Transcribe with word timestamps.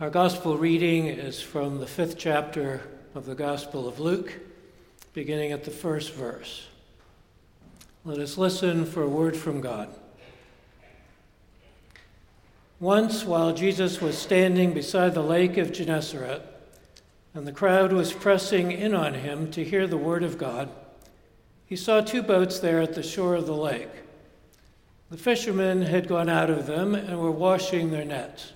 Our 0.00 0.10
gospel 0.10 0.56
reading 0.56 1.06
is 1.06 1.42
from 1.42 1.80
the 1.80 1.86
fifth 1.88 2.16
chapter 2.16 2.82
of 3.16 3.26
the 3.26 3.34
Gospel 3.34 3.88
of 3.88 3.98
Luke, 3.98 4.32
beginning 5.12 5.50
at 5.50 5.64
the 5.64 5.72
first 5.72 6.12
verse. 6.12 6.68
Let 8.04 8.18
us 8.18 8.38
listen 8.38 8.86
for 8.86 9.02
a 9.02 9.08
word 9.08 9.36
from 9.36 9.60
God. 9.60 9.88
Once, 12.78 13.24
while 13.24 13.52
Jesus 13.52 14.00
was 14.00 14.16
standing 14.16 14.72
beside 14.72 15.14
the 15.14 15.20
lake 15.20 15.56
of 15.56 15.72
Gennesaret, 15.72 16.42
and 17.34 17.44
the 17.44 17.50
crowd 17.50 17.92
was 17.92 18.12
pressing 18.12 18.70
in 18.70 18.94
on 18.94 19.14
him 19.14 19.50
to 19.50 19.64
hear 19.64 19.88
the 19.88 19.96
word 19.96 20.22
of 20.22 20.38
God, 20.38 20.68
he 21.66 21.74
saw 21.74 22.02
two 22.02 22.22
boats 22.22 22.60
there 22.60 22.80
at 22.80 22.94
the 22.94 23.02
shore 23.02 23.34
of 23.34 23.46
the 23.46 23.52
lake. 23.52 23.90
The 25.10 25.18
fishermen 25.18 25.82
had 25.82 26.06
gone 26.06 26.28
out 26.28 26.50
of 26.50 26.68
them 26.68 26.94
and 26.94 27.18
were 27.18 27.32
washing 27.32 27.90
their 27.90 28.04
nets. 28.04 28.52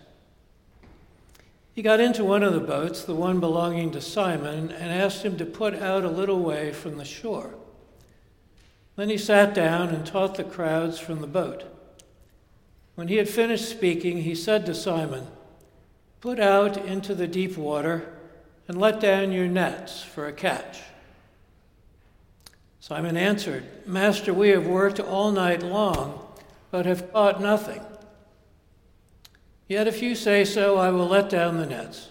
He 1.74 1.82
got 1.82 2.00
into 2.00 2.24
one 2.24 2.42
of 2.42 2.52
the 2.52 2.60
boats, 2.60 3.02
the 3.02 3.14
one 3.14 3.40
belonging 3.40 3.92
to 3.92 4.00
Simon, 4.00 4.70
and 4.70 4.92
asked 4.92 5.24
him 5.24 5.38
to 5.38 5.46
put 5.46 5.74
out 5.74 6.04
a 6.04 6.10
little 6.10 6.40
way 6.40 6.72
from 6.72 6.98
the 6.98 7.04
shore. 7.04 7.54
Then 8.96 9.08
he 9.08 9.16
sat 9.16 9.54
down 9.54 9.88
and 9.88 10.04
taught 10.04 10.34
the 10.34 10.44
crowds 10.44 10.98
from 10.98 11.20
the 11.20 11.26
boat. 11.26 11.64
When 12.94 13.08
he 13.08 13.16
had 13.16 13.28
finished 13.28 13.70
speaking, 13.70 14.22
he 14.22 14.34
said 14.34 14.66
to 14.66 14.74
Simon, 14.74 15.28
Put 16.20 16.38
out 16.38 16.76
into 16.76 17.14
the 17.14 17.26
deep 17.26 17.56
water 17.56 18.12
and 18.68 18.78
let 18.78 19.00
down 19.00 19.32
your 19.32 19.48
nets 19.48 20.02
for 20.02 20.26
a 20.26 20.32
catch. 20.32 20.80
Simon 22.80 23.16
answered, 23.16 23.64
Master, 23.86 24.34
we 24.34 24.50
have 24.50 24.66
worked 24.66 25.00
all 25.00 25.32
night 25.32 25.62
long, 25.62 26.20
but 26.70 26.84
have 26.84 27.12
caught 27.12 27.40
nothing. 27.40 27.80
Yet 29.72 29.88
if 29.88 30.02
you 30.02 30.14
say 30.14 30.44
so, 30.44 30.76
I 30.76 30.90
will 30.90 31.08
let 31.08 31.30
down 31.30 31.56
the 31.56 31.64
nets. 31.64 32.10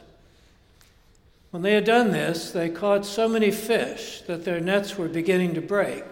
When 1.52 1.62
they 1.62 1.76
had 1.76 1.86
done 1.86 2.10
this, 2.10 2.50
they 2.50 2.70
caught 2.70 3.06
so 3.06 3.30
many 3.30 3.52
fish 3.52 4.22
that 4.22 4.46
their 4.46 4.60
nets 4.60 4.98
were 4.98 5.08
beginning 5.08 5.54
to 5.54 5.62
break. 5.62 6.04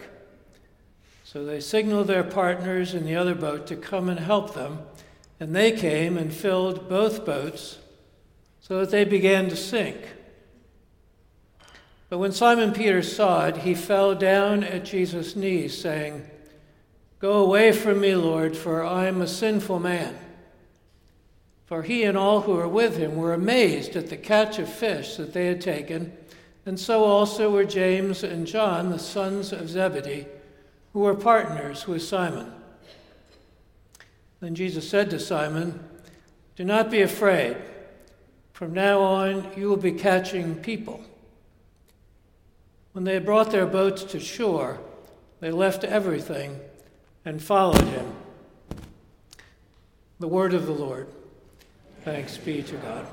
So 1.23 1.43
they 1.43 1.59
signaled 1.59 2.05
their 2.05 2.23
partners 2.23 2.93
in 2.93 3.03
the 3.03 3.15
other 3.15 3.33
boat 3.33 3.65
to 3.65 3.75
come 3.75 4.09
and 4.09 4.19
help 4.19 4.53
them, 4.53 4.81
and 5.39 5.55
they 5.55 5.71
came 5.71 6.19
and 6.19 6.31
filled 6.31 6.87
both 6.87 7.25
boats 7.25 7.79
so 8.61 8.81
that 8.81 8.91
they 8.91 9.03
began 9.03 9.49
to 9.49 9.55
sink. 9.55 9.97
But 12.09 12.19
when 12.19 12.31
Simon 12.31 12.73
Peter 12.73 13.01
saw 13.01 13.47
it, 13.47 13.57
he 13.57 13.73
fell 13.73 14.13
down 14.13 14.63
at 14.63 14.85
Jesus' 14.85 15.35
knees, 15.35 15.75
saying, 15.75 16.29
Go 17.17 17.43
away 17.43 17.71
from 17.71 18.01
me, 18.01 18.13
Lord, 18.13 18.55
for 18.55 18.85
I 18.85 19.07
am 19.07 19.19
a 19.19 19.27
sinful 19.27 19.79
man. 19.79 20.15
For 21.69 21.83
he 21.83 22.01
and 22.01 22.17
all 22.17 22.41
who 22.41 22.53
were 22.53 22.67
with 22.67 22.97
him 22.97 23.15
were 23.15 23.31
amazed 23.31 23.95
at 23.95 24.09
the 24.09 24.17
catch 24.17 24.57
of 24.57 24.67
fish 24.67 25.17
that 25.17 25.33
they 25.33 25.45
had 25.45 25.61
taken, 25.61 26.11
and 26.65 26.79
so 26.79 27.03
also 27.03 27.51
were 27.51 27.63
James 27.63 28.23
and 28.23 28.47
John, 28.47 28.89
the 28.89 28.97
sons 28.97 29.53
of 29.53 29.69
Zebedee, 29.69 30.25
who 30.93 31.01
were 31.01 31.13
partners 31.13 31.85
with 31.85 32.01
Simon. 32.01 32.51
Then 34.39 34.55
Jesus 34.55 34.89
said 34.89 35.11
to 35.11 35.19
Simon, 35.19 35.79
Do 36.55 36.63
not 36.63 36.89
be 36.89 37.03
afraid. 37.03 37.55
From 38.51 38.73
now 38.73 39.01
on, 39.01 39.51
you 39.55 39.69
will 39.69 39.77
be 39.77 39.91
catching 39.91 40.55
people. 40.55 41.03
When 42.93 43.03
they 43.03 43.13
had 43.13 43.27
brought 43.27 43.51
their 43.51 43.67
boats 43.67 44.03
to 44.05 44.19
shore, 44.19 44.79
they 45.39 45.51
left 45.51 45.83
everything 45.83 46.61
and 47.23 47.39
followed 47.39 47.85
him. 47.89 48.11
The 50.19 50.27
word 50.27 50.55
of 50.55 50.65
the 50.65 50.73
Lord. 50.73 51.07
Thanks 52.05 52.37
be 52.37 52.63
to 52.63 52.75
God. 52.77 53.05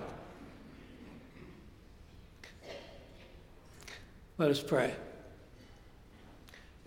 Let 4.39 4.51
us 4.51 4.62
pray. 4.62 4.95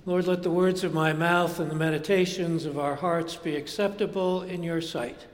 Lord, 0.05 0.27
let 0.27 0.43
the 0.43 0.49
words 0.49 0.85
of 0.85 0.93
my 0.93 1.11
mouth 1.11 1.59
and 1.59 1.69
the 1.69 1.75
meditations 1.75 2.65
of 2.65 2.79
our 2.79 2.95
hearts 2.95 3.35
be 3.35 3.57
acceptable 3.57 4.43
in 4.43 4.63
your 4.63 4.81
sight. 4.81 5.25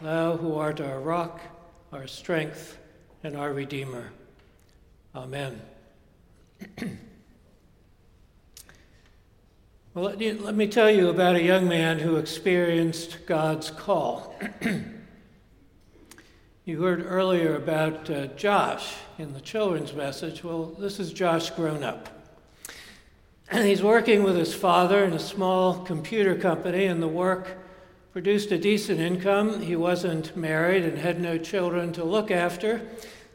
Thou 0.00 0.38
who 0.38 0.54
art 0.54 0.80
our 0.80 1.00
rock, 1.00 1.40
our 1.92 2.06
strength, 2.06 2.78
and 3.22 3.36
our 3.36 3.52
Redeemer. 3.52 4.10
Amen. 5.14 5.60
well, 9.92 10.14
let, 10.16 10.54
me 10.54 10.66
tell 10.66 10.90
you 10.90 11.10
about 11.10 11.36
a 11.36 11.42
young 11.42 11.68
man 11.68 11.98
who 11.98 12.16
experienced 12.16 13.26
God's 13.26 13.70
call. 13.70 14.34
You 16.66 16.80
heard 16.80 17.04
earlier 17.04 17.56
about 17.56 18.08
uh, 18.08 18.28
Josh 18.28 18.94
in 19.18 19.34
the 19.34 19.40
children's 19.42 19.92
message. 19.92 20.42
Well, 20.42 20.64
this 20.78 20.98
is 20.98 21.12
Josh 21.12 21.50
grown 21.50 21.84
up. 21.84 22.08
And 23.50 23.66
he's 23.66 23.82
working 23.82 24.22
with 24.22 24.34
his 24.34 24.54
father 24.54 25.04
in 25.04 25.12
a 25.12 25.18
small 25.18 25.84
computer 25.84 26.34
company, 26.34 26.86
and 26.86 27.02
the 27.02 27.06
work 27.08 27.58
produced 28.14 28.50
a 28.50 28.56
decent 28.56 28.98
income. 28.98 29.60
He 29.60 29.76
wasn't 29.76 30.34
married 30.38 30.86
and 30.86 30.96
had 30.96 31.20
no 31.20 31.36
children 31.36 31.92
to 31.92 32.02
look 32.02 32.30
after, 32.30 32.80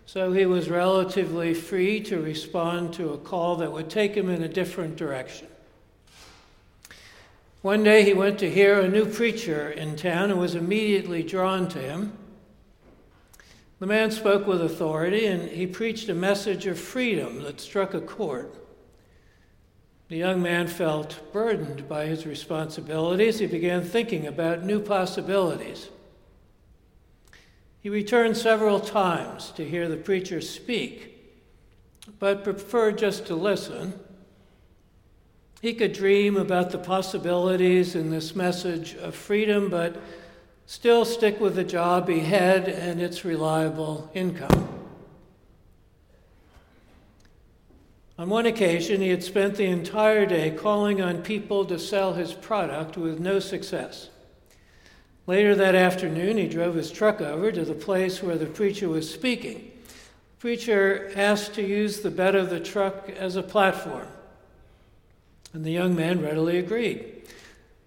so 0.08 0.34
he 0.34 0.48
was 0.48 0.68
relatively 0.68 1.54
free 1.54 2.00
to 2.06 2.20
respond 2.20 2.96
to 2.96 3.14
a 3.14 3.18
call 3.20 3.58
that 3.58 3.72
would 3.72 3.92
take 3.92 4.16
him 4.16 4.28
in 4.28 4.42
a 4.42 4.48
different 4.48 4.96
direction. 4.96 5.48
One 7.62 7.84
day 7.84 8.04
he 8.04 8.14
went 8.14 8.40
to 8.40 8.50
hear 8.50 8.80
a 8.80 8.90
new 8.90 9.06
preacher 9.06 9.70
in 9.70 9.98
town 9.98 10.32
and 10.32 10.40
was 10.40 10.56
immediately 10.56 11.22
drawn 11.22 11.68
to 11.70 11.80
him. 11.80 12.14
The 13.80 13.88
man 13.88 14.12
spoke 14.12 14.46
with 14.46 14.62
authority 14.62 15.26
and 15.26 15.50
he 15.50 15.66
preached 15.66 16.10
a 16.10 16.14
message 16.14 16.68
of 16.68 16.78
freedom 16.78 17.44
that 17.44 17.62
struck 17.62 17.94
a 17.94 18.02
chord. 18.02 18.52
The 20.10 20.18
young 20.18 20.42
man 20.42 20.68
felt 20.68 21.32
burdened 21.32 21.88
by 21.88 22.08
his 22.08 22.26
responsibilities. 22.26 23.40
He 23.40 23.46
began 23.46 23.84
thinking 23.84 24.28
about 24.28 24.66
new 24.66 24.82
possibilities. 24.82 25.90
He 27.80 27.90
returned 27.90 28.36
several 28.36 28.82
times 28.82 29.52
to 29.52 29.64
hear 29.64 29.88
the 29.88 29.96
preacher 29.96 30.42
speak, 30.42 31.16
but 32.18 32.44
preferred 32.44 32.98
just 32.98 33.28
to 33.28 33.36
listen. 33.36 33.98
He 35.62 35.74
could 35.74 35.94
dream 35.94 36.36
about 36.36 36.72
the 36.72 36.78
possibilities 36.78 37.96
in 37.96 38.10
this 38.10 38.36
message 38.36 38.96
of 38.96 39.16
freedom, 39.16 39.70
but 39.70 40.02
still 40.70 41.04
stick 41.04 41.40
with 41.40 41.56
the 41.56 41.64
job 41.64 42.08
he 42.08 42.20
had 42.20 42.68
and 42.68 43.02
its 43.02 43.26
reliable 43.26 44.08
income. 44.14 44.70
On 48.20 48.30
one 48.30 48.46
occasion, 48.46 49.02
he 49.02 49.10
had 49.10 49.24
spent 49.24 49.56
the 49.56 49.66
entire 49.66 50.28
day 50.28 50.52
calling 50.52 51.02
on 51.02 51.24
people 51.24 51.66
to 51.66 51.80
sell 51.80 52.14
his 52.14 52.34
product 52.34 52.98
with 52.98 53.20
no 53.20 53.40
success. 53.40 54.10
Later 55.26 55.56
that 55.56 55.74
afternoon, 55.74 56.38
he 56.38 56.48
drove 56.48 56.76
his 56.76 56.92
truck 56.92 57.20
over 57.20 57.52
to 57.52 57.66
the 57.66 57.74
place 57.74 58.22
where 58.22 58.38
the 58.38 58.46
preacher 58.46 58.88
was 58.88 59.12
speaking. 59.12 59.72
The 59.88 60.38
preacher 60.38 61.12
asked 61.16 61.56
to 61.56 61.66
use 61.66 62.02
the 62.02 62.12
bed 62.12 62.36
of 62.36 62.52
the 62.52 62.60
truck 62.60 63.10
as 63.10 63.36
a 63.36 63.42
platform, 63.42 64.08
and 65.52 65.66
the 65.66 65.72
young 65.72 65.96
man 65.96 66.22
readily 66.22 66.60
agreed. 66.60 67.19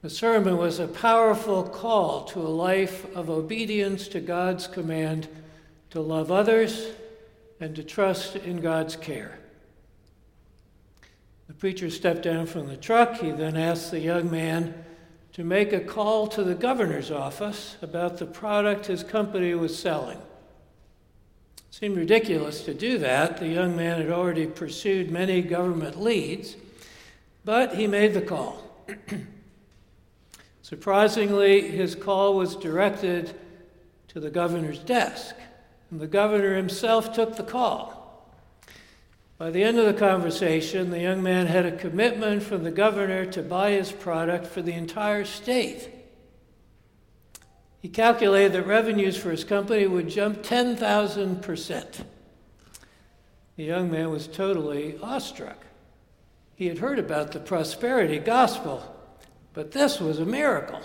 The 0.02 0.10
sermon 0.10 0.58
was 0.58 0.80
a 0.80 0.88
powerful 0.88 1.62
call 1.62 2.24
to 2.24 2.40
a 2.40 2.48
life 2.48 3.06
of 3.14 3.30
obedience 3.30 4.08
to 4.08 4.20
God's 4.20 4.66
command 4.66 5.28
to 5.90 6.00
love 6.00 6.32
others 6.32 6.88
and 7.60 7.76
to 7.76 7.84
trust 7.84 8.34
in 8.34 8.60
God's 8.60 8.96
care. 8.96 9.38
The 11.46 11.54
preacher 11.54 11.88
stepped 11.88 12.22
down 12.22 12.46
from 12.46 12.66
the 12.66 12.76
truck. 12.76 13.20
He 13.20 13.30
then 13.30 13.56
asked 13.56 13.92
the 13.92 14.00
young 14.00 14.28
man 14.28 14.74
to 15.34 15.44
make 15.44 15.72
a 15.72 15.78
call 15.78 16.26
to 16.28 16.42
the 16.42 16.56
governor's 16.56 17.12
office 17.12 17.76
about 17.80 18.19
the 18.19 18.26
product 18.26 18.86
his 18.86 19.04
company 19.04 19.55
was 19.55 19.78
selling. 19.78 20.19
It 20.19 21.64
seemed 21.70 21.96
ridiculous 21.96 22.64
to 22.64 22.75
do 22.75 22.98
that. 22.98 23.37
The 23.37 23.46
young 23.46 23.76
man 23.76 24.00
had 24.00 24.10
already 24.10 24.46
pursued 24.46 25.12
many 25.12 25.43
government 25.43 26.02
leads, 26.02 26.56
but 27.44 27.76
he 27.76 27.87
made 27.87 28.14
the 28.14 28.22
call. 28.22 28.64
Surprisingly, 30.62 31.69
his 31.69 31.97
call 31.97 32.35
was 32.35 32.55
directed 32.55 33.35
to 34.09 34.20
the 34.20 34.31
governor's 34.31 34.79
desk, 34.79 35.35
and 35.91 36.00
the 36.00 36.06
governor 36.06 36.55
himself 36.55 37.12
took 37.12 37.37
the 37.37 37.43
call. 37.43 37.99
By 39.38 39.50
the 39.50 39.64
end 39.64 39.76
of 39.79 39.87
the 39.87 39.99
conversation, 39.99 40.91
the 40.91 41.00
young 41.00 41.20
man 41.20 41.49
had 41.49 41.67
a 41.67 41.76
commitment 41.76 42.44
from 42.44 42.62
the 42.62 42.70
governor 42.70 43.26
to 43.26 43.43
buy 43.43 43.73
his 43.73 43.91
product 43.91 44.47
for 44.47 44.62
the 44.62 44.73
entire 44.73 45.25
state. 45.25 45.88
He 47.81 47.88
calculated 47.88 48.53
that 48.53 48.67
revenues 48.67 49.17
for 49.17 49.32
his 49.32 49.43
company 49.43 49.88
would 49.88 50.08
jump 50.08 50.44
10,000%. 50.44 52.05
The 53.56 53.65
young 53.65 53.91
man 53.91 54.11
was 54.11 54.29
totally 54.29 54.97
awestruck. 55.03 55.67
He 56.55 56.69
had 56.69 56.79
heard 56.79 57.00
about 57.00 57.32
the 57.32 57.41
prosperity 57.41 58.20
gospel 58.20 58.92
but 59.54 59.72
this 59.72 60.00
was 60.00 60.19
a 60.19 60.25
miracle. 60.25 60.81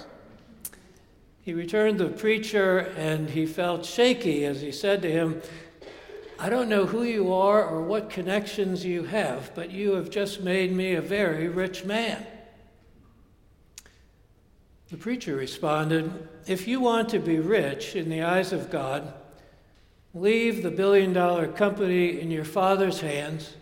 He 1.42 1.54
returned 1.54 1.98
the 1.98 2.10
preacher, 2.10 2.80
and 2.98 3.30
he 3.30 3.46
felt 3.46 3.86
shaky 3.86 4.46
as 4.46 4.60
he 4.62 4.72
said 4.72 5.02
to 5.04 5.10
him, 5.10 5.42
I 6.38 6.50
don't 6.50 6.70
know 6.70 6.86
who 6.86 7.04
you 7.04 7.34
are 7.34 7.66
or 7.66 7.82
what 7.82 8.10
connections 8.10 8.86
you 8.86 9.04
have, 9.04 9.56
but 9.56 9.72
you 9.72 9.94
have 9.94 10.10
just 10.10 10.42
made 10.42 10.74
me 10.74 10.94
a 10.94 11.02
very 11.02 11.48
rich 11.48 11.86
man. 11.86 12.26
The 14.92 14.98
preacher 14.98 15.36
responded, 15.36 16.28
If 16.46 16.68
you 16.68 16.80
want 16.80 17.10
to 17.10 17.20
be 17.20 17.40
rich 17.40 17.96
in 17.96 18.10
the 18.10 18.24
eyes 18.24 18.52
of 18.52 18.70
God, 18.70 19.14
leave 20.14 20.64
the 20.64 20.72
billion 20.72 21.14
dollar 21.14 21.48
company 21.48 22.20
in 22.20 22.30
your 22.30 22.46
father's 22.46 23.00
hands. 23.00 23.56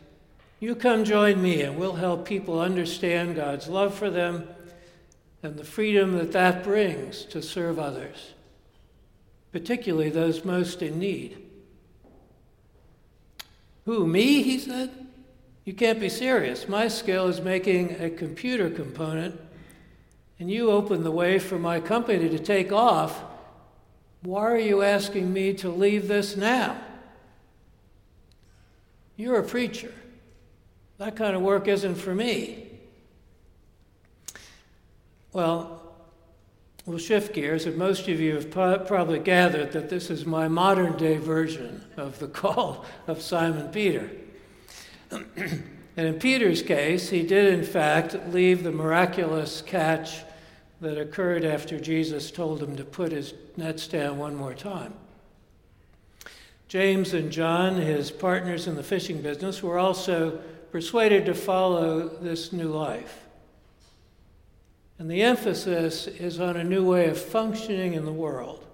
You 0.59 0.75
come 0.75 1.03
join 1.03 1.41
me, 1.41 1.61
and 1.61 1.77
we'll 1.77 1.93
help 1.93 2.25
people 2.25 2.59
understand 2.59 3.35
God's 3.35 3.67
love 3.67 3.93
for 3.93 4.09
them 4.09 4.47
and 5.45 5.57
the 5.57 5.63
freedom 5.63 6.17
that 6.17 6.31
that 6.31 6.63
brings 6.63 7.23
to 7.25 7.39
serve 7.39 7.77
others, 7.77 8.33
particularly 9.51 10.09
those 10.09 10.43
most 10.43 10.81
in 10.81 10.97
need. 10.97 11.37
Who, 13.85 14.07
me? 14.07 14.41
He 14.41 14.57
said. 14.57 14.89
You 15.63 15.73
can't 15.73 15.99
be 15.99 16.09
serious. 16.09 16.67
My 16.67 16.87
skill 16.87 17.27
is 17.27 17.41
making 17.41 18.01
a 18.01 18.09
computer 18.09 18.71
component, 18.71 19.39
and 20.39 20.49
you 20.49 20.71
open 20.71 21.03
the 21.03 21.11
way 21.11 21.37
for 21.37 21.59
my 21.59 21.79
company 21.79 22.27
to 22.27 22.39
take 22.39 22.71
off. 22.71 23.23
Why 24.23 24.45
are 24.45 24.57
you 24.57 24.81
asking 24.81 25.31
me 25.31 25.53
to 25.55 25.69
leave 25.69 26.07
this 26.07 26.35
now? 26.35 26.75
You're 29.15 29.39
a 29.39 29.43
preacher. 29.43 29.93
That 30.97 31.15
kind 31.15 31.35
of 31.35 31.43
work 31.43 31.67
isn't 31.67 31.95
for 31.95 32.15
me. 32.15 32.64
Well, 35.35 35.81
we'll 36.85 36.97
shift 36.97 37.33
gears, 37.33 37.65
and 37.65 37.75
most 37.75 38.07
of 38.07 38.21
you 38.21 38.35
have 38.35 38.49
probably 38.51 39.19
gathered 39.19 39.73
that 39.73 39.89
this 39.89 40.09
is 40.09 40.25
my 40.25 40.47
modern 40.47 40.95
day 40.95 41.17
version 41.17 41.83
of 41.97 42.19
the 42.19 42.29
call 42.29 42.85
of 43.05 43.21
Simon 43.21 43.67
Peter. 43.67 44.09
and 45.11 45.61
in 45.97 46.19
Peter's 46.19 46.61
case, 46.61 47.09
he 47.09 47.21
did 47.21 47.53
in 47.53 47.65
fact 47.65 48.15
leave 48.29 48.63
the 48.63 48.71
miraculous 48.71 49.61
catch 49.61 50.21
that 50.79 50.97
occurred 50.97 51.43
after 51.43 51.81
Jesus 51.81 52.31
told 52.31 52.63
him 52.63 52.77
to 52.77 52.85
put 52.85 53.11
his 53.11 53.33
nets 53.57 53.89
down 53.89 54.17
one 54.17 54.37
more 54.37 54.53
time. 54.53 54.93
James 56.69 57.13
and 57.13 57.29
John, 57.29 57.75
his 57.75 58.09
partners 58.09 58.67
in 58.67 58.75
the 58.75 58.83
fishing 58.83 59.21
business, 59.21 59.61
were 59.61 59.79
also 59.79 60.37
persuaded 60.71 61.25
to 61.25 61.33
follow 61.33 62.07
this 62.07 62.53
new 62.53 62.69
life. 62.69 63.24
And 64.97 65.11
the 65.11 65.21
emphasis 65.21 66.07
is 66.07 66.39
on 66.39 66.55
a 66.55 66.63
new 66.63 66.85
way 66.85 67.07
of 67.09 67.19
functioning 67.19 67.93
in 67.93 68.05
the 68.05 68.13
world. 68.13 68.65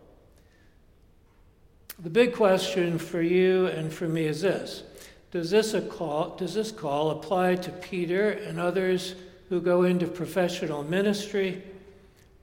The 2.00 2.10
big 2.10 2.34
question 2.34 2.98
for 2.98 3.22
you 3.22 3.68
and 3.68 3.94
for 3.94 4.08
me 4.08 4.26
is 4.26 4.42
this 4.42 4.84
Does 5.32 5.52
this, 5.52 5.76
call, 5.90 6.36
does 6.36 6.54
this 6.54 6.72
call 6.72 7.12
apply 7.12 7.56
to 7.56 7.72
Peter 7.72 8.30
and 8.30 8.60
others 8.60 9.16
who 9.50 9.62
go 9.62 9.84
into 9.84 10.08
professional 10.08 10.84
ministry, 10.84 11.62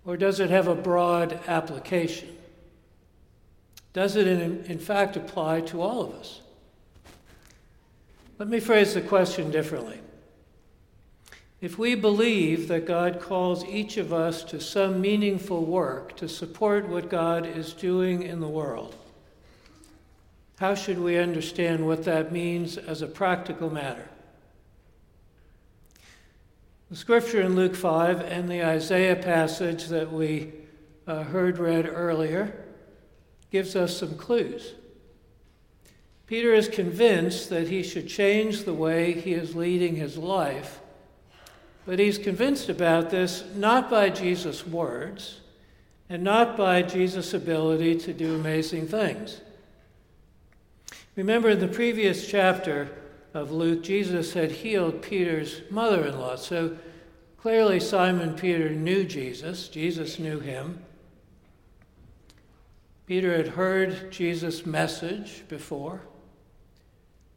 or 0.05 0.17
does 0.17 0.41
it 0.41 0.51
have 0.51 0.69
a 0.69 0.75
broad 0.75 1.41
application? 1.47 2.37
Does 3.93 4.17
it, 4.17 4.27
in, 4.27 4.65
in 4.67 4.79
fact, 4.79 5.17
apply 5.17 5.63
to 5.63 5.81
all 5.81 6.03
of 6.03 6.13
us? 6.15 6.41
Let 8.39 8.49
me 8.49 8.61
phrase 8.61 8.95
the 8.95 9.01
question 9.01 9.51
differently. 9.51 9.99
If 11.61 11.77
we 11.77 11.97
believe 11.97 12.69
that 12.69 12.87
God 12.87 13.21
calls 13.21 13.65
each 13.65 13.97
of 13.97 14.13
us 14.13 14.45
to 14.45 14.61
some 14.61 15.01
meaningful 15.01 15.65
work 15.65 16.17
to 16.17 16.29
support 16.29 16.89
what 16.89 17.11
God 17.11 17.47
is 17.47 17.73
doing 17.73 18.23
in 18.23 18.39
the 18.39 18.49
world, 18.49 18.95
how 20.61 20.77
should 20.77 21.01
we 21.01 21.19
understand 21.19 21.85
what 21.85 22.05
that 22.05 22.31
means 22.33 22.77
as 22.77 23.03
a 23.03 23.09
practical 23.09 23.71
matter? 23.71 24.09
The 26.91 26.97
scripture 26.97 27.43
in 27.43 27.57
Luke 27.57 27.75
5 27.75 28.21
and 28.21 28.49
the 28.49 28.65
Isaiah 28.65 29.17
passage 29.17 29.87
that 29.87 30.13
we 30.13 30.53
uh, 31.09 31.25
heard 31.25 31.59
read 31.59 31.89
earlier 31.89 32.65
gives 33.51 33.75
us 33.75 33.97
some 33.97 34.17
clues. 34.17 34.75
Peter 36.27 36.55
is 36.55 36.69
convinced 36.69 37.51
that 37.51 37.69
he 37.69 37.83
should 37.83 38.07
change 38.07 38.63
the 38.63 38.75
way 38.75 39.13
he 39.13 39.33
is 39.33 39.57
leading 39.57 39.97
his 39.97 40.17
life 40.17 40.81
but 41.89 41.99
he's 41.99 42.19
convinced 42.19 42.69
about 42.69 43.09
this 43.09 43.45
not 43.55 43.89
by 43.89 44.11
Jesus' 44.11 44.67
words 44.67 45.41
and 46.11 46.23
not 46.23 46.55
by 46.55 46.83
Jesus' 46.83 47.33
ability 47.33 47.97
to 47.97 48.13
do 48.13 48.35
amazing 48.35 48.87
things. 48.87 49.41
Remember, 51.17 51.49
in 51.49 51.61
the 51.61 51.67
previous 51.67 52.31
chapter 52.31 52.91
of 53.33 53.53
Luke, 53.53 53.83
Jesus 53.83 54.35
had 54.35 54.51
healed 54.51 55.01
Peter's 55.01 55.63
mother 55.71 56.05
in 56.05 56.21
law. 56.21 56.37
So 56.37 56.77
clearly, 57.39 57.81
Simon 57.81 58.35
Peter 58.35 58.69
knew 58.69 59.05
Jesus, 59.05 59.69
Jesus 59.69 60.19
knew 60.19 60.41
him. 60.41 60.85
Peter 63.07 63.35
had 63.35 63.49
heard 63.49 64.13
Jesus' 64.13 64.67
message 64.67 65.43
before. 65.49 66.03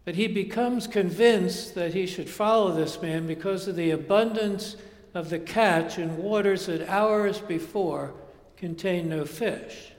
But 0.03 0.15
he 0.15 0.27
becomes 0.27 0.87
convinced 0.87 1.75
that 1.75 1.93
he 1.93 2.07
should 2.07 2.29
follow 2.29 2.73
this 2.73 3.01
man 3.01 3.27
because 3.27 3.67
of 3.67 3.75
the 3.75 3.91
abundance 3.91 4.75
of 5.13 5.29
the 5.29 5.39
catch 5.39 5.99
in 5.99 6.17
waters 6.17 6.65
that 6.65 6.87
hours 6.89 7.39
before 7.39 8.13
contained 8.57 9.09
no 9.09 9.25
fish. 9.25 9.91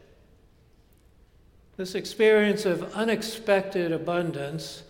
This 1.76 1.94
experience 1.94 2.66
of 2.66 2.93
unexpected 2.94 3.93
abundance, 3.93 4.82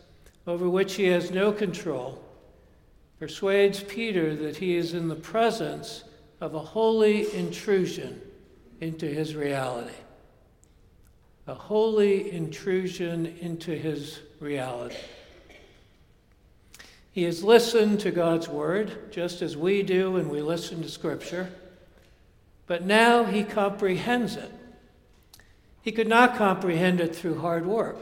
over 0.47 0.69
which 0.69 0.95
he 0.95 1.05
has 1.05 1.31
no 1.31 1.53
control, 1.53 2.23
persuades 3.19 3.83
Peter 3.83 4.35
that 4.35 4.57
he 4.57 4.77
is 4.77 4.95
in 4.95 5.09
the 5.09 5.15
presence 5.15 6.05
of 6.41 6.55
a 6.55 6.59
holy 6.59 7.33
intrusion 7.35 8.21
into 8.81 9.07
his 9.07 9.37
reality. 9.37 9.95
A 11.47 11.55
holy 11.55 12.33
intrusion 12.33 13.27
into 13.41 13.77
his 13.77 14.21
reality. 14.43 14.97
He 17.13 17.23
has 17.25 17.45
listened 17.45 18.01
to 18.01 18.11
God's 18.11 18.49
word, 18.49 19.13
just 19.13 19.41
as 19.41 19.57
we 19.57 19.83
do 19.83 20.13
when 20.13 20.29
we 20.29 20.43
listen 20.43 20.83
to 20.83 20.89
Scripture, 20.89 21.51
but 22.67 22.85
now 22.85 23.25
he 23.25 23.45
comprehends 23.45 24.37
it. 24.37 24.51
He 25.83 25.93
could 25.93 26.09
not 26.09 26.37
comprehend 26.37 27.01
it 27.01 27.15
through 27.15 27.41
hard 27.41 27.67
work. 27.67 27.99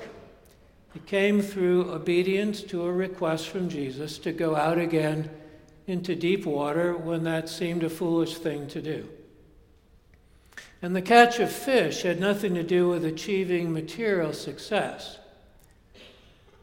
It 0.94 1.06
came 1.06 1.40
through 1.40 1.90
obedience 1.90 2.62
to 2.64 2.85
a 2.85 2.92
request 2.92 3.49
from 3.49 3.68
Jesus 3.68 4.18
to 4.18 4.32
go 4.32 4.56
out 4.56 4.78
again 4.78 5.30
into 5.87 6.14
deep 6.14 6.47
water 6.47 6.97
when 6.97 7.25
that 7.25 7.49
seemed 7.49 7.82
a 7.82 7.90
foolish 7.90 8.37
thing 8.37 8.66
to 8.68 8.82
do. 8.82 9.09
And 10.82 10.94
the 10.94 11.02
catch 11.02 11.38
of 11.38 11.50
fish 11.50 12.02
had 12.02 12.20
nothing 12.20 12.54
to 12.54 12.62
do 12.62 12.88
with 12.88 13.04
achieving 13.04 13.73
material 13.73 14.32
success. 14.32 15.19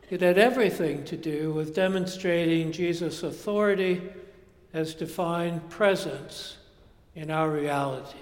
It 0.10 0.22
had 0.22 0.38
everything 0.38 1.04
to 1.06 1.18
do 1.18 1.52
with 1.52 1.76
demonstrating 1.76 2.72
Jesus' 2.72 3.24
authority 3.24 4.02
as 4.74 4.96
divine 4.96 5.60
presence 5.70 6.58
in 7.16 7.30
our 7.30 7.50
reality. 7.50 8.20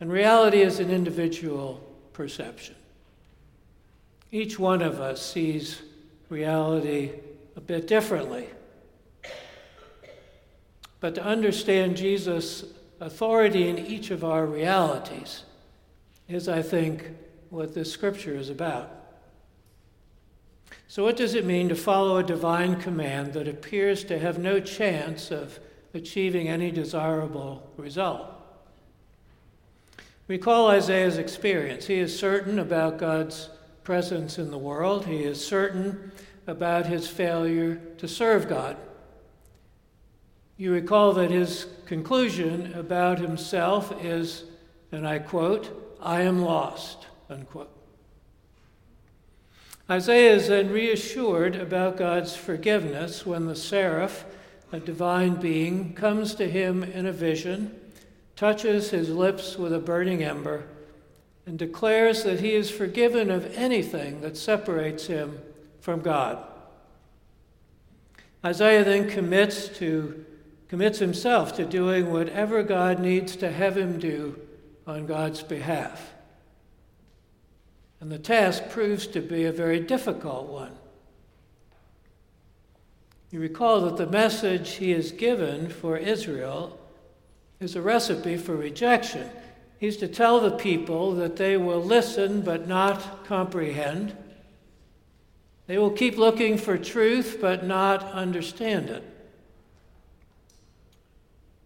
And 0.00 0.12
reality 0.12 0.60
is 0.60 0.78
an 0.78 0.90
individual 0.90 1.82
perception. 2.12 2.76
Each 4.30 4.58
one 4.58 4.82
of 4.82 5.00
us 5.00 5.24
sees 5.24 5.82
reality 6.28 7.10
a 7.56 7.60
bit 7.60 7.88
differently. 7.88 8.48
But 11.00 11.14
to 11.16 11.24
understand 11.24 11.96
Jesus' 11.96 12.64
authority 13.00 13.68
in 13.68 13.78
each 13.78 14.10
of 14.10 14.22
our 14.22 14.46
realities 14.46 15.44
is, 16.28 16.48
I 16.48 16.62
think, 16.62 17.08
what 17.50 17.74
this 17.74 17.90
scripture 17.90 18.36
is 18.36 18.50
about. 18.50 18.97
So, 20.90 21.04
what 21.04 21.18
does 21.18 21.34
it 21.34 21.44
mean 21.44 21.68
to 21.68 21.74
follow 21.74 22.16
a 22.16 22.22
divine 22.22 22.80
command 22.80 23.34
that 23.34 23.46
appears 23.46 24.04
to 24.04 24.18
have 24.18 24.38
no 24.38 24.58
chance 24.58 25.30
of 25.30 25.60
achieving 25.92 26.48
any 26.48 26.70
desirable 26.70 27.70
result? 27.76 28.26
Recall 30.28 30.68
Isaiah's 30.68 31.18
experience. 31.18 31.86
He 31.86 31.98
is 31.98 32.18
certain 32.18 32.58
about 32.58 32.96
God's 32.96 33.50
presence 33.84 34.38
in 34.38 34.50
the 34.50 34.58
world, 34.58 35.04
he 35.04 35.24
is 35.24 35.44
certain 35.46 36.10
about 36.46 36.86
his 36.86 37.06
failure 37.06 37.76
to 37.98 38.08
serve 38.08 38.48
God. 38.48 38.76
You 40.56 40.72
recall 40.72 41.12
that 41.14 41.30
his 41.30 41.66
conclusion 41.84 42.72
about 42.74 43.18
himself 43.18 43.92
is, 44.04 44.44
and 44.90 45.06
I 45.06 45.18
quote, 45.18 45.96
I 46.00 46.22
am 46.22 46.42
lost, 46.42 47.06
unquote. 47.28 47.77
Isaiah 49.90 50.34
is 50.34 50.48
then 50.48 50.70
reassured 50.70 51.56
about 51.56 51.96
God's 51.96 52.36
forgiveness 52.36 53.24
when 53.24 53.46
the 53.46 53.56
seraph, 53.56 54.24
a 54.70 54.78
divine 54.78 55.36
being, 55.36 55.94
comes 55.94 56.34
to 56.34 56.48
him 56.48 56.82
in 56.82 57.06
a 57.06 57.12
vision 57.12 57.78
touches 58.38 58.90
his 58.90 59.08
lips 59.08 59.58
with 59.58 59.72
a 59.72 59.80
burning 59.80 60.22
ember, 60.22 60.62
and 61.44 61.58
declares 61.58 62.22
that 62.22 62.38
he 62.38 62.52
is 62.52 62.70
forgiven 62.70 63.32
of 63.32 63.52
anything 63.56 64.20
that 64.20 64.36
separates 64.36 65.08
him 65.08 65.36
from 65.80 66.00
God. 66.00 66.38
Isaiah 68.44 68.84
then 68.84 69.10
commits 69.10 69.66
to 69.78 70.24
commits 70.68 71.00
himself 71.00 71.56
to 71.56 71.64
doing 71.64 72.12
whatever 72.12 72.62
God 72.62 73.00
needs 73.00 73.34
to 73.36 73.50
have 73.50 73.76
him 73.76 73.98
do 73.98 74.38
on 74.86 75.06
God's 75.06 75.42
behalf. 75.42 76.12
And 78.00 78.12
the 78.12 78.18
task 78.18 78.68
proves 78.70 79.06
to 79.08 79.20
be 79.20 79.44
a 79.44 79.52
very 79.52 79.80
difficult 79.80 80.46
one. 80.46 80.72
You 83.30 83.40
recall 83.40 83.82
that 83.82 83.96
the 83.96 84.06
message 84.06 84.74
he 84.74 84.92
is 84.92 85.12
given 85.12 85.68
for 85.68 85.96
Israel 85.96 86.78
is 87.60 87.76
a 87.76 87.82
recipe 87.82 88.36
for 88.36 88.56
rejection. 88.56 89.28
He's 89.78 89.96
to 89.98 90.08
tell 90.08 90.40
the 90.40 90.52
people 90.52 91.14
that 91.16 91.36
they 91.36 91.56
will 91.56 91.82
listen 91.82 92.40
but 92.40 92.66
not 92.66 93.26
comprehend. 93.26 94.16
They 95.66 95.76
will 95.76 95.90
keep 95.90 96.16
looking 96.16 96.56
for 96.56 96.78
truth 96.78 97.38
but 97.40 97.64
not 97.64 98.02
understand 98.12 98.88
it. 98.90 99.04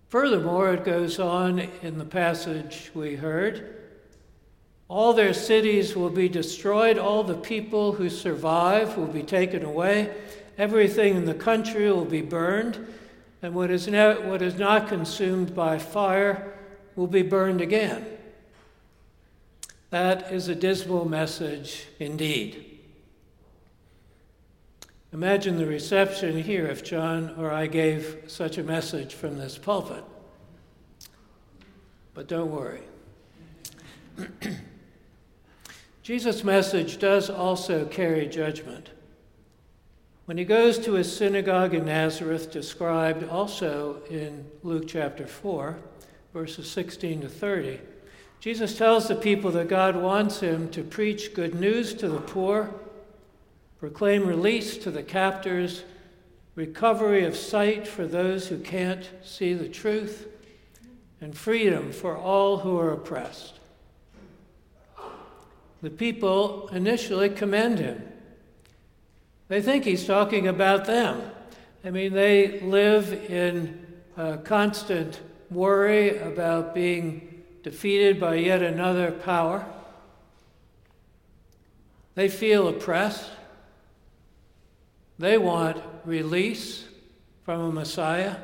Furthermore, 0.09 0.75
it 0.75 0.85
goes 0.85 1.19
on 1.19 1.59
in 1.59 1.99
the 1.99 2.05
passage 2.05 2.91
we 2.95 3.17
heard 3.17 3.82
all 4.93 5.15
their 5.15 5.33
cities 5.33 5.97
will 5.97 6.11
be 6.11 6.29
destroyed, 6.29 6.99
all 6.99 7.25
the 7.25 7.33
people 7.35 7.93
who 7.93 8.11
survive 8.11 8.95
will 8.99 9.07
be 9.07 9.23
taken 9.23 9.65
away, 9.65 10.15
everything 10.59 11.17
in 11.17 11.25
the 11.25 11.33
country 11.33 11.91
will 11.91 12.05
be 12.05 12.21
burned, 12.21 12.87
and 13.41 13.55
what 13.55 13.71
is, 13.71 13.89
not, 13.89 14.23
what 14.27 14.43
is 14.43 14.57
not 14.57 14.89
consumed 14.89 15.55
by 15.55 15.79
fire 15.79 16.53
will 16.95 17.07
be 17.07 17.23
burned 17.23 17.63
again. 17.63 18.05
That 19.89 20.31
is 20.31 20.49
a 20.49 20.55
dismal 20.55 21.09
message 21.09 21.87
indeed. 21.99 22.79
Imagine 25.11 25.57
the 25.57 25.65
reception 25.65 26.43
here 26.43 26.67
if 26.67 26.85
John 26.85 27.35
or 27.39 27.51
I 27.51 27.67
gave 27.67 28.25
such 28.27 28.59
a 28.59 28.63
message 28.63 29.15
from 29.15 29.39
this 29.39 29.57
pulpit. 29.57 30.05
But 32.13 32.29
don't 32.29 32.51
worry. 32.51 32.83
Jesus' 36.03 36.45
message 36.45 36.99
does 36.99 37.31
also 37.31 37.87
carry 37.87 38.27
judgment. 38.27 38.91
When 40.25 40.39
he 40.39 40.45
goes 40.45 40.79
to 40.81 40.95
his 40.95 41.15
synagogue 41.15 41.75
in 41.75 41.87
Nazareth, 41.87 42.51
described 42.51 43.29
also 43.29 44.03
in 44.11 44.47
Luke 44.63 44.89
chapter 44.89 45.27
4, 45.27 45.79
verses 46.33 46.71
16 46.71 47.23
to 47.23 47.29
30, 47.29 47.81
Jesus 48.41 48.77
tells 48.77 49.07
the 49.07 49.15
people 49.15 49.51
that 49.53 49.69
God 49.69 49.95
wants 49.97 50.41
him 50.41 50.69
to 50.71 50.83
preach 50.83 51.35
good 51.35 51.55
news 51.55 51.95
to 51.95 52.09
the 52.09 52.21
poor 52.21 52.73
proclaim 53.83 54.25
release 54.25 54.79
to 54.79 54.93
the 54.93 55.03
captors, 55.03 55.83
recovery 56.55 57.25
of 57.25 57.37
sight 57.37 57.85
for 57.85 58.07
those 58.07 58.47
who 58.47 58.57
can't 58.57 59.11
see 59.25 59.55
the 59.55 59.69
truth, 59.69 60.29
and 61.21 61.37
freedom 61.37 61.91
for 61.91 62.17
all 62.17 62.59
who 62.59 62.79
are 62.79 62.93
oppressed. 62.93 63.59
The 65.83 65.91
people 65.91 66.69
initially 66.69 67.29
commend 67.29 67.81
him. 67.81 68.03
They 69.49 69.61
think 69.61 69.85
he's 69.85 70.07
talking 70.07 70.47
about 70.47 70.87
them. 70.87 71.21
I 71.85 71.91
mean, 71.91 72.13
they 72.13 72.61
live 72.61 73.13
in 73.29 73.85
uh, 74.17 74.37
constant 74.39 75.21
worry 75.51 76.19
about 76.19 76.75
being 76.75 77.43
defeated 77.65 78.21
by 78.21 78.37
yet 78.37 78.63
another 78.63 79.11
power. 79.11 79.67
They 82.15 82.29
feel 82.29 82.69
oppressed. 82.69 83.31
They 85.19 85.37
want 85.37 85.83
release 86.05 86.85
from 87.45 87.61
a 87.61 87.73
Messiah. 87.73 88.37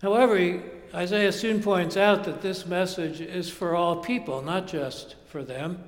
However, 0.00 0.62
Isaiah 0.94 1.32
soon 1.32 1.60
points 1.60 1.96
out 1.96 2.24
that 2.24 2.40
this 2.40 2.66
message 2.66 3.20
is 3.20 3.50
for 3.50 3.74
all 3.74 3.96
people, 3.96 4.42
not 4.42 4.68
just 4.68 5.16
for 5.26 5.42
them, 5.42 5.82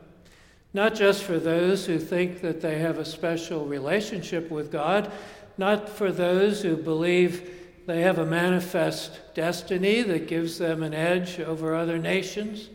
not 0.75 0.94
just 0.94 1.22
for 1.22 1.38
those 1.38 1.86
who 1.86 1.98
think 1.98 2.40
that 2.40 2.60
they 2.60 2.80
have 2.80 2.98
a 2.98 3.04
special 3.04 3.64
relationship 3.66 4.50
with 4.50 4.72
God, 4.72 5.10
not 5.56 5.88
for 5.88 6.10
those 6.10 6.62
who 6.62 6.76
believe 6.76 7.50
they 7.86 8.00
have 8.02 8.18
a 8.18 8.26
manifest 8.26 9.20
destiny 9.34 10.02
that 10.02 10.26
gives 10.26 10.58
them 10.58 10.82
an 10.82 10.92
edge 10.92 11.38
over 11.38 11.75
other 11.75 11.98
nations. 11.98 12.68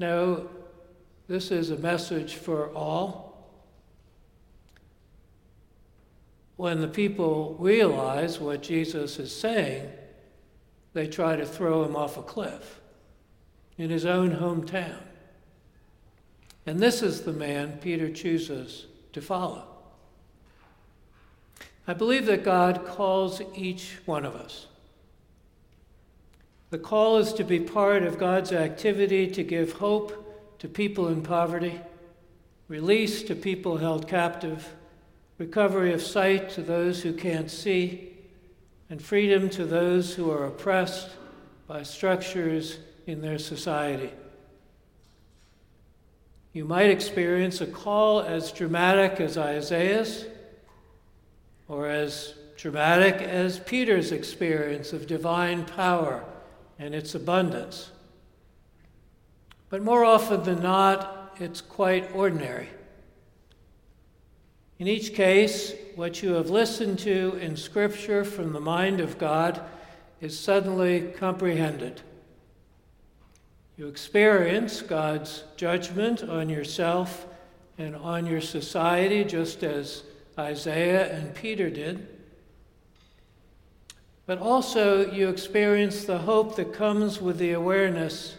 No, 0.00 0.50
this 1.28 1.52
is 1.52 1.70
a 1.70 1.76
message 1.76 2.34
for 2.34 2.70
all. 2.74 3.32
when 6.62 6.80
the 6.80 6.86
people 6.86 7.56
realize 7.58 8.38
what 8.38 8.62
Jesus 8.62 9.18
is 9.18 9.34
saying, 9.34 9.90
they 10.92 11.06
try 11.06 11.36
to 11.36 11.46
throw 11.46 11.84
him 11.84 11.96
off 11.96 12.16
a 12.16 12.22
cliff 12.22 12.80
in 13.78 13.90
his 13.90 14.04
own 14.04 14.36
hometown. 14.36 14.98
And 16.66 16.78
this 16.78 17.02
is 17.02 17.22
the 17.22 17.32
man 17.32 17.78
Peter 17.80 18.10
chooses 18.10 18.86
to 19.12 19.20
follow. 19.20 19.66
I 21.86 21.94
believe 21.94 22.26
that 22.26 22.44
God 22.44 22.86
calls 22.86 23.42
each 23.54 23.98
one 24.06 24.24
of 24.24 24.36
us. 24.36 24.66
The 26.70 26.78
call 26.78 27.18
is 27.18 27.32
to 27.34 27.44
be 27.44 27.60
part 27.60 28.02
of 28.02 28.18
God's 28.18 28.52
activity 28.52 29.26
to 29.28 29.42
give 29.42 29.72
hope 29.72 30.58
to 30.60 30.68
people 30.68 31.08
in 31.08 31.22
poverty, 31.22 31.80
release 32.68 33.22
to 33.24 33.34
people 33.34 33.78
held 33.78 34.06
captive 34.06 34.72
recovery 35.38 35.92
of 35.92 36.00
sight 36.00 36.48
to 36.50 36.62
those 36.62 37.02
who 37.02 37.12
can't 37.12 37.50
see, 37.50 38.11
and 38.92 39.00
freedom 39.00 39.48
to 39.48 39.64
those 39.64 40.14
who 40.14 40.30
are 40.30 40.44
oppressed 40.44 41.08
by 41.66 41.82
structures 41.82 42.76
in 43.06 43.22
their 43.22 43.38
society. 43.38 44.10
You 46.52 46.66
might 46.66 46.90
experience 46.90 47.62
a 47.62 47.66
call 47.66 48.20
as 48.20 48.52
dramatic 48.52 49.18
as 49.18 49.38
Isaiah's, 49.38 50.26
or 51.68 51.88
as 51.88 52.34
dramatic 52.58 53.14
as 53.14 53.60
Peter's 53.60 54.12
experience 54.12 54.92
of 54.92 55.06
divine 55.06 55.64
power 55.64 56.22
and 56.78 56.94
its 56.94 57.14
abundance. 57.14 57.90
But 59.70 59.82
more 59.82 60.04
often 60.04 60.42
than 60.42 60.60
not, 60.60 61.34
it's 61.40 61.62
quite 61.62 62.14
ordinary. 62.14 62.68
In 64.78 64.86
each 64.86 65.14
case, 65.14 65.72
what 65.96 66.22
you 66.22 66.32
have 66.34 66.50
listened 66.50 66.98
to 67.00 67.38
in 67.40 67.56
Scripture 67.56 68.24
from 68.24 68.52
the 68.52 68.60
mind 68.60 69.00
of 69.00 69.18
God 69.18 69.60
is 70.20 70.38
suddenly 70.38 71.12
comprehended. 71.16 72.00
You 73.76 73.88
experience 73.88 74.82
God's 74.82 75.44
judgment 75.56 76.22
on 76.22 76.48
yourself 76.48 77.26
and 77.78 77.96
on 77.96 78.26
your 78.26 78.40
society, 78.40 79.24
just 79.24 79.62
as 79.62 80.04
Isaiah 80.38 81.12
and 81.12 81.34
Peter 81.34 81.70
did. 81.70 82.06
But 84.26 84.38
also, 84.38 85.10
you 85.10 85.28
experience 85.28 86.04
the 86.04 86.18
hope 86.18 86.56
that 86.56 86.72
comes 86.72 87.20
with 87.20 87.38
the 87.38 87.52
awareness 87.52 88.36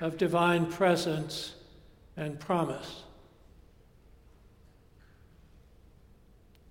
of 0.00 0.18
divine 0.18 0.66
presence 0.66 1.54
and 2.16 2.38
promise. 2.38 3.02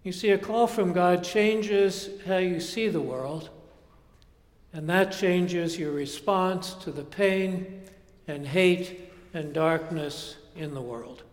You 0.05 0.11
see, 0.11 0.29
a 0.29 0.37
call 0.37 0.67
from 0.67 0.93
God 0.93 1.23
changes 1.23 2.09
how 2.27 2.37
you 2.37 2.59
see 2.59 2.89
the 2.89 3.01
world, 3.01 3.49
and 4.71 4.87
that 4.87 5.11
changes 5.11 5.79
your 5.79 5.91
response 5.91 6.75
to 6.75 6.91
the 6.91 7.03
pain 7.03 7.81
and 8.27 8.45
hate 8.45 9.11
and 9.33 9.51
darkness 9.51 10.35
in 10.55 10.75
the 10.75 10.81
world. 10.81 11.23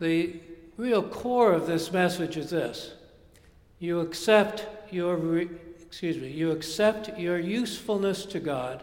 The 0.00 0.40
real 0.76 1.04
core 1.04 1.52
of 1.52 1.68
this 1.68 1.92
message 1.92 2.36
is 2.36 2.50
this 2.50 2.94
you 3.78 4.00
accept 4.00 4.66
your 4.92 5.42
excuse 5.80 6.16
me 6.16 6.28
you 6.28 6.50
accept 6.50 7.16
your 7.18 7.38
usefulness 7.38 8.24
to 8.24 8.40
god 8.40 8.82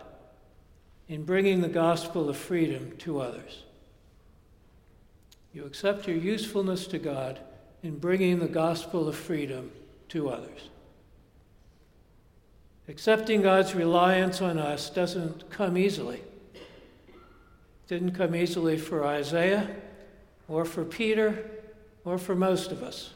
in 1.09 1.23
bringing 1.23 1.61
the 1.61 1.67
gospel 1.67 2.29
of 2.29 2.37
freedom 2.37 2.95
to 2.99 3.19
others 3.19 3.63
you 5.53 5.65
accept 5.65 6.07
your 6.07 6.17
usefulness 6.17 6.87
to 6.87 6.99
God 6.99 7.39
in 7.81 7.97
bringing 7.97 8.39
the 8.39 8.47
gospel 8.47 9.07
of 9.07 9.15
freedom 9.15 9.71
to 10.09 10.29
others. 10.29 10.69
Accepting 12.87 13.41
God's 13.41 13.75
reliance 13.75 14.41
on 14.41 14.57
us 14.57 14.89
doesn't 14.89 15.49
come 15.49 15.77
easily. 15.77 16.21
It 16.55 16.61
didn't 17.87 18.11
come 18.11 18.35
easily 18.35 18.77
for 18.77 19.05
Isaiah 19.05 19.69
or 20.47 20.65
for 20.65 20.83
Peter 20.83 21.51
or 22.03 22.17
for 22.17 22.35
most 22.35 22.71
of 22.71 22.81
us. 22.81 23.11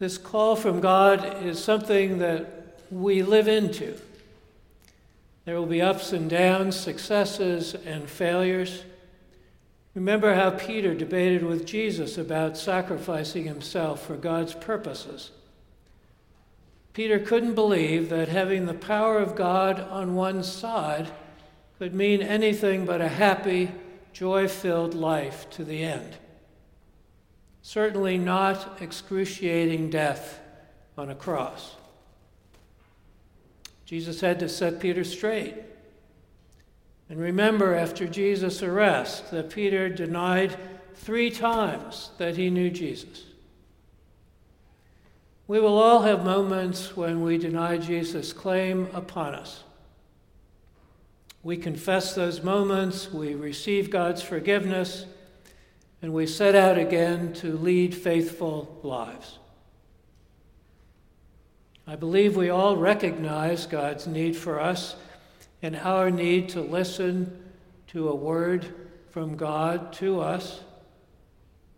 This 0.00 0.18
call 0.18 0.56
from 0.56 0.80
God 0.80 1.44
is 1.44 1.62
something 1.62 2.18
that 2.18 2.80
we 2.90 3.22
live 3.22 3.46
into. 3.46 3.96
There 5.44 5.56
will 5.56 5.66
be 5.66 5.80
ups 5.80 6.12
and 6.12 6.28
downs, 6.28 6.74
successes 6.74 7.74
and 7.74 8.08
failures. 8.08 8.82
Remember 9.94 10.34
how 10.34 10.50
Peter 10.50 10.92
debated 10.92 11.44
with 11.44 11.66
Jesus 11.66 12.18
about 12.18 12.56
sacrificing 12.56 13.44
himself 13.44 14.04
for 14.04 14.16
God's 14.16 14.54
purposes. 14.54 15.30
Peter 16.92 17.18
couldn't 17.18 17.54
believe 17.54 18.08
that 18.08 18.28
having 18.28 18.66
the 18.66 18.74
power 18.74 19.18
of 19.18 19.36
God 19.36 19.80
on 19.80 20.14
one 20.14 20.42
side 20.42 21.10
could 21.78 21.94
mean 21.94 22.22
anything 22.22 22.84
but 22.84 23.00
a 23.00 23.08
happy, 23.08 23.70
joy 24.12 24.48
filled 24.48 24.94
life 24.94 25.48
to 25.50 25.64
the 25.64 25.82
end. 25.82 26.16
Certainly 27.62 28.18
not 28.18 28.80
excruciating 28.80 29.90
death 29.90 30.40
on 30.98 31.10
a 31.10 31.14
cross. 31.14 31.76
Jesus 33.84 34.20
had 34.20 34.38
to 34.40 34.48
set 34.48 34.80
Peter 34.80 35.04
straight. 35.04 35.54
And 37.08 37.20
remember, 37.20 37.74
after 37.74 38.06
Jesus' 38.06 38.62
arrest, 38.62 39.30
that 39.30 39.50
Peter 39.50 39.88
denied 39.88 40.56
three 40.94 41.30
times 41.30 42.10
that 42.18 42.36
he 42.36 42.48
knew 42.50 42.70
Jesus. 42.70 43.24
We 45.46 45.60
will 45.60 45.76
all 45.76 46.02
have 46.02 46.24
moments 46.24 46.96
when 46.96 47.22
we 47.22 47.36
deny 47.36 47.76
Jesus' 47.76 48.32
claim 48.32 48.88
upon 48.94 49.34
us. 49.34 49.64
We 51.42 51.58
confess 51.58 52.14
those 52.14 52.42
moments, 52.42 53.12
we 53.12 53.34
receive 53.34 53.90
God's 53.90 54.22
forgiveness, 54.22 55.04
and 56.00 56.14
we 56.14 56.26
set 56.26 56.54
out 56.54 56.78
again 56.78 57.34
to 57.34 57.58
lead 57.58 57.94
faithful 57.94 58.80
lives. 58.82 59.38
I 61.86 61.96
believe 61.96 62.34
we 62.34 62.48
all 62.48 62.76
recognize 62.78 63.66
God's 63.66 64.06
need 64.06 64.34
for 64.36 64.58
us 64.58 64.96
and 65.64 65.76
our 65.76 66.10
need 66.10 66.50
to 66.50 66.60
listen 66.60 67.42
to 67.86 68.10
a 68.10 68.14
word 68.14 68.66
from 69.08 69.34
God 69.34 69.94
to 69.94 70.20
us. 70.20 70.60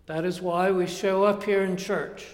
That 0.07 0.25
is 0.25 0.43
why 0.43 0.73
we 0.73 0.88
show 0.88 1.23
up 1.23 1.45
here 1.45 1.62
in 1.62 1.76
church. 1.76 2.26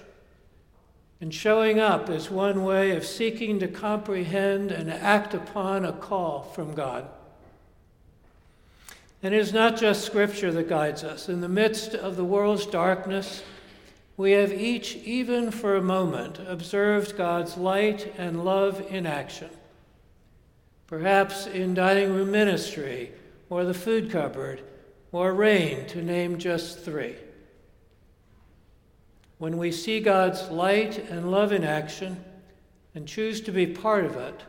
And 1.20 1.32
showing 1.32 1.78
up 1.78 2.08
is 2.08 2.30
one 2.30 2.64
way 2.64 2.96
of 2.96 3.04
seeking 3.04 3.60
to 3.60 3.68
comprehend 3.68 4.72
and 4.72 4.90
act 4.90 5.34
upon 5.34 5.84
a 5.84 5.92
call 5.92 6.42
from 6.42 6.74
God. 6.74 7.06
And 9.22 9.34
it 9.34 9.38
is 9.38 9.52
not 9.52 9.76
just 9.76 10.06
Scripture 10.06 10.52
that 10.52 10.70
guides 10.70 11.04
us. 11.04 11.28
In 11.28 11.42
the 11.42 11.50
midst 11.50 11.94
of 11.94 12.16
the 12.16 12.24
world's 12.24 12.64
darkness, 12.64 13.42
we 14.16 14.32
have 14.32 14.54
each, 14.54 14.96
even 14.96 15.50
for 15.50 15.76
a 15.76 15.82
moment, 15.82 16.40
observed 16.46 17.18
God's 17.18 17.58
light 17.58 18.14
and 18.16 18.42
love 18.42 18.80
in 18.90 19.04
action. 19.04 19.50
Perhaps 20.92 21.46
in 21.46 21.72
dining 21.72 22.12
room 22.12 22.30
ministry, 22.30 23.12
or 23.48 23.64
the 23.64 23.72
food 23.72 24.10
cupboard, 24.10 24.60
or 25.10 25.32
rain, 25.32 25.86
to 25.86 26.02
name 26.02 26.36
just 26.36 26.80
three. 26.80 27.14
When 29.38 29.56
we 29.56 29.72
see 29.72 30.00
God's 30.00 30.50
light 30.50 30.98
and 30.98 31.30
love 31.30 31.50
in 31.50 31.64
action 31.64 32.22
and 32.94 33.08
choose 33.08 33.40
to 33.40 33.50
be 33.50 33.66
part 33.66 34.04
of 34.04 34.16
it, 34.16 34.42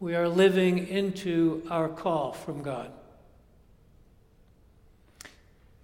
we 0.00 0.16
are 0.16 0.28
living 0.28 0.88
into 0.88 1.62
our 1.70 1.88
call 1.88 2.32
from 2.32 2.60
God. 2.60 2.90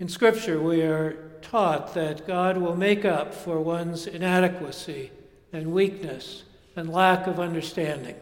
In 0.01 0.09
Scripture, 0.09 0.61
we 0.61 0.83
are 0.83 1.13
taught 1.43 1.95
that 1.95 2.27
God 2.27 2.59
will 2.59 2.75
make 2.75 3.05
up 3.05 3.33
for 3.33 3.61
one's 3.61 4.09
inadequacy 4.09 5.13
and 5.53 5.73
weakness 5.73 6.43
and 6.75 6.93
lack 6.93 7.29
of 7.29 7.39
understanding. 7.39 8.17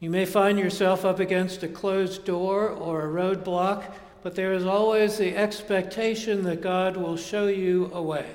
You 0.00 0.08
may 0.08 0.24
find 0.24 0.58
yourself 0.58 1.04
up 1.04 1.20
against 1.20 1.62
a 1.62 1.68
closed 1.68 2.24
door 2.24 2.70
or 2.70 3.02
a 3.02 3.12
roadblock, 3.12 3.84
but 4.22 4.34
there 4.34 4.54
is 4.54 4.64
always 4.64 5.18
the 5.18 5.36
expectation 5.36 6.42
that 6.44 6.62
God 6.62 6.96
will 6.96 7.18
show 7.18 7.48
you 7.48 7.90
a 7.92 8.02
way. 8.02 8.26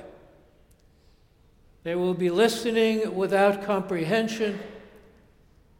There 1.82 1.98
will 1.98 2.14
be 2.14 2.30
listening 2.30 3.16
without 3.16 3.64
comprehension, 3.64 4.60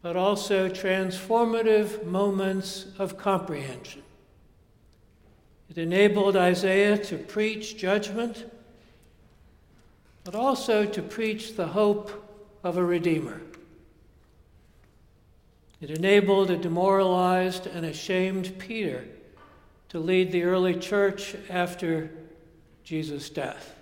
but 0.03 0.17
also 0.17 0.69
transformative 0.69 2.05
moments 2.05 2.87
of 2.99 3.17
comprehension. 3.17 4.03
It 5.71 5.79
enabled 5.79 6.37
Isaiah 6.37 6.99
to 6.99 7.17
preach 7.17 7.77
judgment, 7.77 8.45
but 10.25 10.35
also 10.35 10.85
to 10.85 11.03
preach 11.03 11.55
the 11.55 11.69
hope 11.69 12.11
of 12.65 12.77
a 12.77 12.85
Redeemer. 12.85 13.41
It 15.81 15.91
enabled 15.91 16.51
a 16.51 16.57
demoralized 16.57 17.67
and 17.67 17.85
ashamed 17.85 18.59
Peter 18.59 19.05
to 19.91 19.99
lead 19.99 20.33
the 20.33 20.45
early 20.45 20.75
church 20.75 21.37
after 21.51 22.11
Jesus' 22.83 23.29
death. 23.29 23.75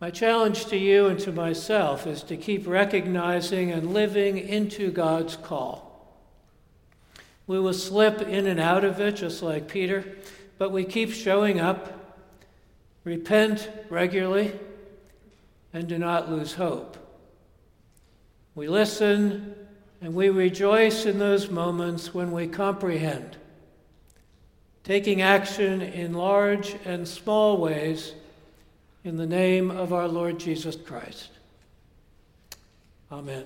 My 0.00 0.10
challenge 0.10 0.66
to 0.66 0.76
you 0.76 1.06
and 1.06 1.20
to 1.20 1.30
myself 1.30 2.08
is 2.08 2.24
to 2.24 2.36
keep 2.36 2.66
recognizing 2.66 3.70
and 3.70 3.94
living 3.94 4.36
into 4.36 4.90
God's 4.90 5.36
call. 5.36 6.18
We 7.46 7.60
will 7.60 7.72
slip 7.72 8.20
in 8.22 8.48
and 8.48 8.58
out 8.58 8.84
of 8.84 9.00
it, 9.00 9.16
just 9.16 9.42
like 9.42 9.68
Peter, 9.68 10.04
but 10.58 10.72
we 10.72 10.84
keep 10.84 11.12
showing 11.12 11.60
up, 11.60 12.18
repent 13.04 13.70
regularly, 13.90 14.58
and 15.72 15.86
do 15.86 15.98
not 15.98 16.28
lose 16.28 16.54
hope. 16.54 16.96
We 18.56 18.68
listen 18.68 19.54
and 20.02 20.14
we 20.14 20.28
rejoice 20.28 21.06
in 21.06 21.20
those 21.20 21.48
moments 21.48 22.12
when 22.12 22.32
we 22.32 22.48
comprehend, 22.48 23.36
taking 24.82 25.22
action 25.22 25.80
in 25.80 26.12
large 26.12 26.74
and 26.84 27.06
small 27.06 27.56
ways 27.56 28.12
in 29.04 29.16
the 29.16 29.26
name 29.26 29.70
of 29.70 29.92
our 29.92 30.08
Lord 30.08 30.40
Jesus 30.40 30.74
Christ. 30.74 31.30
Amen. 33.12 33.44